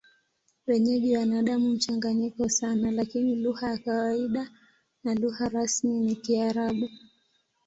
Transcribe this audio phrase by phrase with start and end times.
[0.67, 4.49] Wenyeji wana damu mchanganyiko sana, lakini lugha ya kawaida
[5.03, 6.89] na lugha rasmi ni Kiarabu.